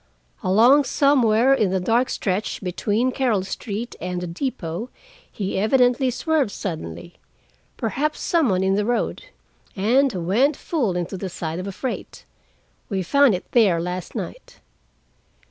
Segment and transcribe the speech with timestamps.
[0.41, 4.89] Along somewhere in the dark stretch between Carol Street and the depot
[5.31, 11.67] he evidently swerved suddenly—perhaps some one in the road—and went full into the side of
[11.67, 12.25] a freight.
[12.89, 14.59] We found it there last night."